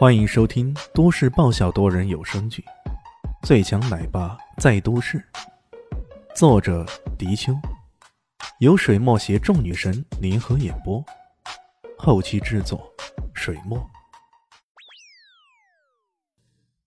[0.00, 2.64] 欢迎收听都市爆笑多人有声剧
[3.46, 5.18] 《最强奶爸在都市》，
[6.34, 6.86] 作者：
[7.18, 7.52] 迪秋，
[8.60, 11.04] 由水墨携众女神联合演播，
[11.98, 12.90] 后期制作：
[13.34, 13.78] 水墨。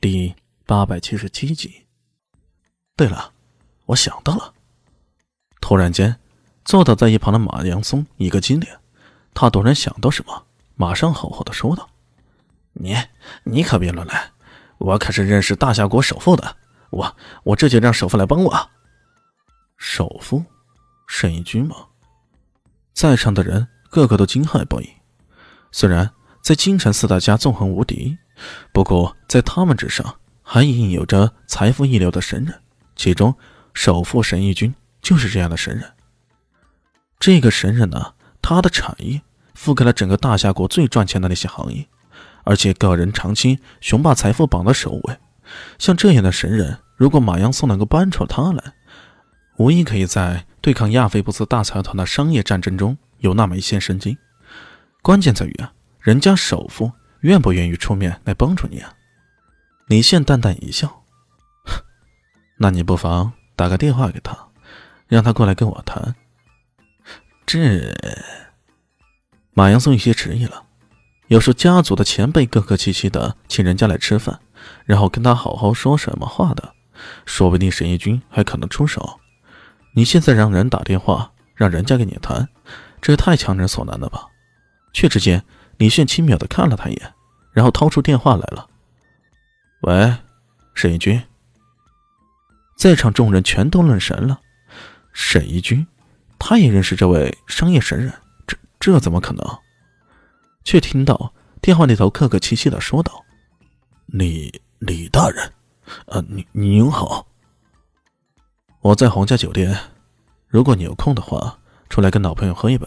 [0.00, 0.34] 第
[0.64, 1.84] 八百七十七集。
[2.96, 3.30] 对了，
[3.84, 4.54] 我想到了。
[5.60, 6.18] 突然间，
[6.64, 8.66] 坐倒在一旁的马阳松一个机灵，
[9.34, 11.90] 他突然想到什么，马上好好的说道。
[12.74, 12.96] 你
[13.44, 14.30] 你可别乱来，
[14.78, 16.56] 我可是认识大夏国首富的，
[16.90, 18.70] 我我这就让首富来帮我。
[19.76, 20.44] 首富，
[21.06, 21.76] 沈义军吗？
[22.92, 24.90] 在场的人个个都惊骇不已。
[25.70, 28.18] 虽然在京城四大家纵横无敌，
[28.72, 32.62] 不过在他们之上还隐隐有着财富一流的神人，
[32.96, 33.34] 其中
[33.74, 35.92] 首富沈义军就是这样的神人。
[37.18, 39.22] 这个神人呢，他的产业
[39.56, 41.86] 覆盖了整个大夏国最赚钱的那些行业。
[42.44, 45.18] 而且个人长期雄霸财富榜的首位，
[45.78, 48.74] 像这样的神人，如果马阳松能够搬出他来，
[49.58, 54.18] 无疑可以在对抗亚非布斯大财团的商业战争中有那么一线生机。
[55.02, 56.90] 关键在于啊，人家首富
[57.20, 58.94] 愿不愿意出面来帮助你啊？
[59.86, 61.02] 李现淡淡一笑，
[62.58, 64.36] 那你不妨打个电话给他，
[65.08, 66.14] 让他过来跟我谈。
[67.44, 67.94] 这，
[69.52, 70.64] 马阳松有些迟疑了。
[71.28, 74.38] 有时家族的前辈客客气气的请人家来吃饭，
[74.84, 76.74] 然后跟他好好说什么话的，
[77.24, 79.18] 说不定沈义军还可能出手。
[79.94, 82.48] 你现在让人打电话让人家跟你谈，
[83.00, 84.26] 这也太强人所难了吧？
[84.92, 85.42] 却只见
[85.78, 87.14] 李炫轻蔑的看了他一眼，
[87.52, 88.68] 然后掏出电话来了。
[89.82, 90.14] 喂，
[90.74, 91.22] 沈义军。
[92.76, 94.40] 在场众人全都愣神了。
[95.12, 95.86] 沈义军，
[96.38, 98.12] 他也认识这位商业神人？
[98.46, 99.58] 这这怎么可能？
[100.64, 103.24] 却听到电话那头客客气气的说道
[104.06, 105.52] ：“李李大人，
[106.06, 107.26] 呃，您您好。
[108.80, 109.76] 我在皇家酒店，
[110.48, 111.58] 如果你有空的话，
[111.88, 112.86] 出来跟老朋友喝一杯。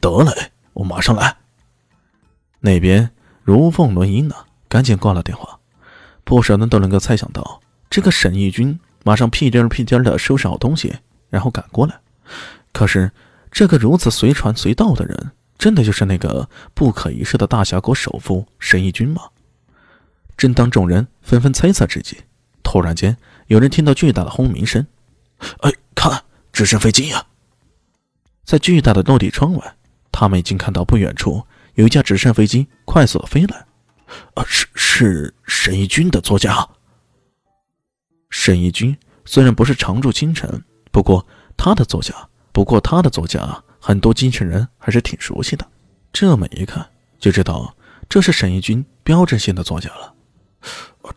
[0.00, 1.36] 得嘞，我马上来。”
[2.60, 3.10] 那边
[3.42, 4.34] 如凤轮音呢，
[4.68, 5.58] 赶紧挂了电话。
[6.24, 10.94] 不少人都能够猜想到，这个沈义军马上屁颠屁颠的收拾好东西，
[11.28, 12.00] 然后赶过来。
[12.72, 13.10] 可是
[13.50, 15.32] 这个如此随传随到的人。
[15.62, 19.22] 真的就是那个不可一世的大峡谷首富沈义军吗？
[20.36, 22.16] 正当众人纷纷猜测之际，
[22.64, 24.84] 突然间有人听到巨大的轰鸣声。
[25.60, 27.24] 哎，看，直升飞机呀！
[28.44, 29.76] 在巨大的落地窗外，
[30.10, 33.64] 他们已经看到不远处有一架直升飞机快速的飞来。
[34.34, 36.68] 啊，是是沈义军的座驾。
[38.30, 41.24] 沈义军虽然不是常驻京城，不过
[41.56, 43.62] 他的座驾，不过他的座驾。
[43.84, 45.66] 很多京城人还是挺熟悉的，
[46.12, 46.88] 这么一看
[47.18, 47.74] 就知道
[48.08, 50.14] 这是沈义军标志性的座驾了。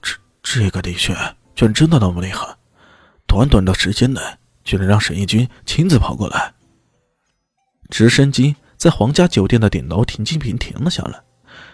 [0.02, 1.14] 这这个的确
[1.54, 2.44] 居然真的那么厉害，
[3.28, 4.20] 短短的时间内
[4.64, 6.56] 居然让沈义军亲自跑过来。
[7.92, 11.22] 直升机在皇家酒店的顶楼停机坪停了下来，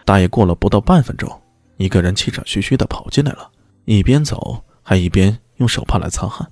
[0.03, 1.41] 大约过了不到半分钟，
[1.77, 3.49] 一个人气喘吁吁的跑进来了，
[3.85, 6.51] 一边走还一边用手帕来擦汗，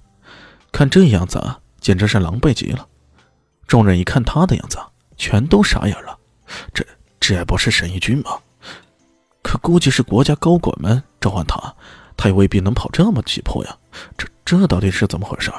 [0.72, 1.44] 看这样子
[1.82, 2.88] 简直是狼狈极了。
[3.70, 4.80] 众人一看他的样子，
[5.16, 6.18] 全都傻眼了。
[6.74, 6.84] 这
[7.20, 8.40] 这不是沈义军吗？
[9.44, 11.72] 可估计是国家高管们召唤他，
[12.18, 13.78] 他也未必能跑这么急迫呀。
[14.18, 15.54] 这这到底是怎么回事？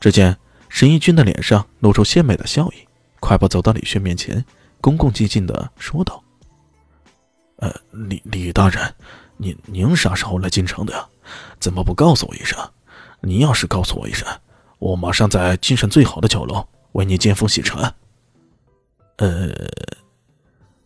[0.00, 0.36] 只见
[0.68, 2.86] 沈义军的脸上露出鲜美的笑意，
[3.20, 4.44] 快步走到李轩面前，
[4.82, 6.22] 恭恭敬敬的说道
[7.56, 8.94] ：“呃，李李大人，
[9.38, 11.06] 您您啥时候来京城的呀？
[11.58, 12.58] 怎么不告诉我一声？
[13.22, 14.28] 您要是告诉我一声，
[14.78, 17.80] 我马上在京城最好的酒楼。”为你见风洗尘。
[19.16, 19.50] 呃，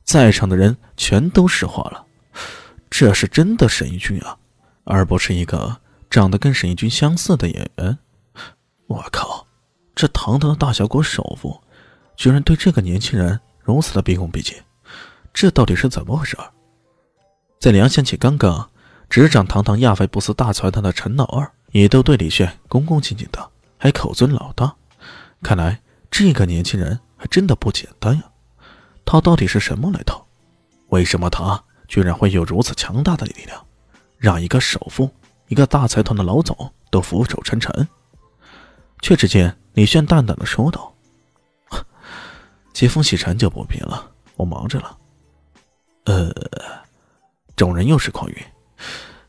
[0.03, 2.05] 在场的人全都石化了，
[2.91, 4.37] 这是真的沈一军啊，
[4.85, 5.81] 而不是一个
[6.11, 7.99] 长得跟沈一军相似的演员。
[8.89, 9.47] 我靠，
[9.95, 11.61] 这堂堂的大小国首富，
[12.17, 14.57] 居然对这个年轻人如此的毕恭毕敬，
[15.33, 16.37] 这到底是怎么回事？
[17.59, 18.69] 再联想起刚刚
[19.09, 24.75] 执掌堂堂亚非布斯大财团的陈老二，也都对李炫恭恭敬敬的，还口尊老大，
[25.43, 25.81] 看来。
[26.11, 28.25] 这个年轻人还真的不简单呀！
[29.05, 30.25] 他到底是什么来头？
[30.89, 33.65] 为什么他居然会有如此强大的力量，
[34.17, 35.11] 让一个首富、
[35.49, 37.89] 一个大财团的老总都俯首称臣？
[39.03, 40.95] 却只见李炫淡淡的说道
[42.73, 44.97] ：“接风洗尘就不必了，我忙着了。”
[46.05, 46.33] 呃，
[47.57, 48.37] 众人又是狂晕。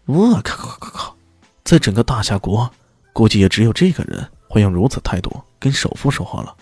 [0.05, 1.17] 我靠靠靠靠！
[1.65, 2.71] 在整个大夏国，
[3.11, 6.55] 估计也只有这个人会用如此态度跟首富说话了。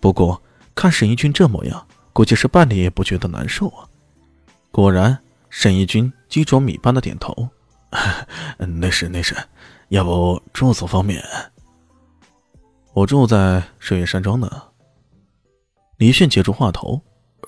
[0.00, 0.42] 不过，
[0.74, 3.86] 看沈一军这模样，估计是半点也不觉得难受啊。
[4.70, 5.18] 果然，
[5.50, 7.48] 沈义军鸡啄米般的点头。
[8.56, 9.36] 那是那是，
[9.88, 11.22] 要不住宿方面，
[12.92, 14.48] 我住在水月山庄呢。
[15.96, 17.02] 李迅接住话头，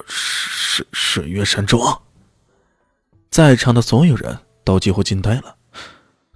[0.04, 2.02] 水水月山庄，
[3.30, 5.56] 在场的所有人都几乎惊呆了，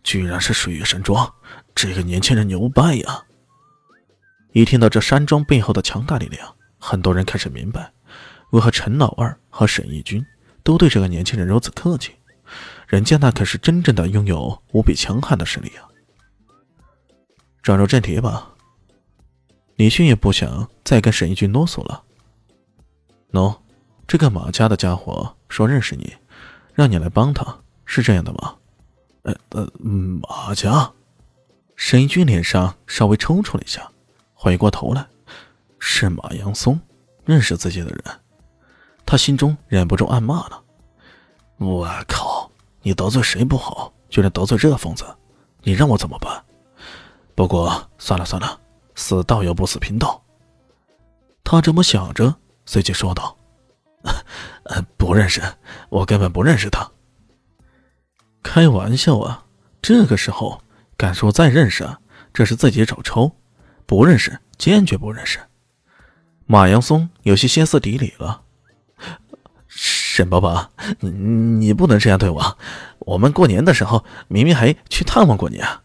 [0.04, 1.30] 居然是水月山庄，
[1.74, 3.24] 这个年轻人牛掰呀！
[4.56, 7.92] 一听到这山庄背后的强大力量，很多人开始明白，
[8.52, 10.24] 为何陈老二和沈义军
[10.62, 12.12] 都对这个年轻人如此客气。
[12.86, 15.84] 人家那可是真正的拥有无比强悍的实力啊！
[17.60, 18.54] 转入正题吧。
[19.74, 22.02] 李迅也不想再跟沈一军啰嗦了。
[23.32, 23.58] 喏，
[24.06, 26.14] 这个马家的家伙说认识你，
[26.72, 28.56] 让你来帮他，是这样的吗？
[29.24, 30.90] 呃呃，马家。
[31.74, 33.92] 沈一军脸上稍微抽搐了一下，
[34.36, 35.04] 回过头来，
[35.80, 36.78] 是马阳松，
[37.24, 38.04] 认识自己的人，
[39.04, 40.62] 他心中忍不住暗骂了
[41.58, 42.48] ：“我靠！”
[42.82, 45.04] 你得罪谁不好，居然得罪这疯子，
[45.62, 46.44] 你让我怎么办？
[47.34, 48.60] 不过算了算了，
[48.94, 50.22] 死道友不死贫道。
[51.42, 53.36] 他这么想着，随即说道
[54.96, 55.42] ：“不认识，
[55.88, 56.88] 我根本不认识他。”
[58.44, 59.44] 开玩笑啊！
[59.82, 60.62] 这个时候
[60.96, 61.88] 敢说再认识，
[62.32, 63.34] 这是自己找抽。
[63.86, 65.38] 不认识，坚决不认识。
[66.44, 68.42] 马阳松有些歇斯底里了。
[69.68, 72.58] 沈伯伯，你你不能这样对我。
[73.00, 75.82] 我们过年的时候明明还去探望过你啊！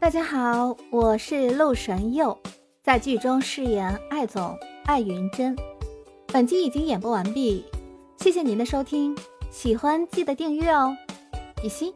[0.00, 2.36] 大家好，我是陆神佑，
[2.82, 5.56] 在剧中饰演艾总艾云珍。
[6.26, 7.64] 本集已经演播完毕，
[8.18, 9.16] 谢谢您的收听，
[9.50, 10.96] 喜欢记得订阅哦，
[11.62, 11.94] 比心。